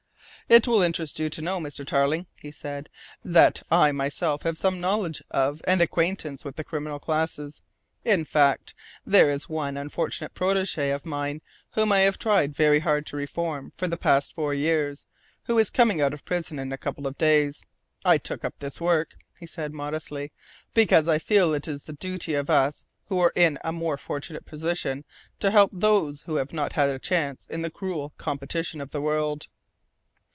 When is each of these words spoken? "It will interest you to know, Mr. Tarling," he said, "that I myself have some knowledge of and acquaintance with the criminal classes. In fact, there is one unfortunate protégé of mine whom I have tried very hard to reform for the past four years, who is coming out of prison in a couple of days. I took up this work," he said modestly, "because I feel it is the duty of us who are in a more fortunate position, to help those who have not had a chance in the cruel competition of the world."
"It 0.49 0.67
will 0.67 0.81
interest 0.81 1.17
you 1.17 1.29
to 1.29 1.41
know, 1.41 1.61
Mr. 1.61 1.87
Tarling," 1.87 2.25
he 2.41 2.51
said, 2.51 2.89
"that 3.23 3.63
I 3.71 3.93
myself 3.93 4.41
have 4.41 4.57
some 4.57 4.81
knowledge 4.81 5.23
of 5.31 5.61
and 5.65 5.79
acquaintance 5.79 6.43
with 6.43 6.57
the 6.57 6.65
criminal 6.65 6.99
classes. 6.99 7.61
In 8.03 8.25
fact, 8.25 8.73
there 9.05 9.29
is 9.29 9.47
one 9.47 9.77
unfortunate 9.77 10.33
protégé 10.33 10.93
of 10.93 11.05
mine 11.05 11.39
whom 11.69 11.93
I 11.93 11.99
have 11.99 12.19
tried 12.19 12.53
very 12.53 12.79
hard 12.81 13.05
to 13.05 13.15
reform 13.15 13.71
for 13.77 13.87
the 13.87 13.95
past 13.95 14.33
four 14.33 14.53
years, 14.53 15.05
who 15.43 15.57
is 15.57 15.69
coming 15.69 16.01
out 16.01 16.13
of 16.13 16.25
prison 16.25 16.59
in 16.59 16.73
a 16.73 16.77
couple 16.77 17.07
of 17.07 17.17
days. 17.17 17.63
I 18.03 18.17
took 18.17 18.43
up 18.43 18.59
this 18.59 18.81
work," 18.81 19.15
he 19.39 19.47
said 19.47 19.73
modestly, 19.73 20.33
"because 20.73 21.07
I 21.07 21.17
feel 21.17 21.53
it 21.53 21.65
is 21.65 21.83
the 21.83 21.93
duty 21.93 22.33
of 22.33 22.49
us 22.49 22.83
who 23.07 23.21
are 23.21 23.31
in 23.37 23.57
a 23.63 23.71
more 23.71 23.97
fortunate 23.97 24.45
position, 24.45 25.05
to 25.39 25.49
help 25.49 25.69
those 25.71 26.23
who 26.23 26.35
have 26.35 26.51
not 26.51 26.73
had 26.73 26.89
a 26.89 26.99
chance 26.99 27.45
in 27.47 27.61
the 27.61 27.69
cruel 27.71 28.11
competition 28.17 28.81
of 28.81 28.91
the 28.91 28.99
world." 29.01 29.47